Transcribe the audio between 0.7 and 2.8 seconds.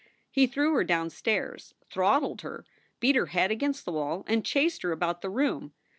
her down stairs, throttled her,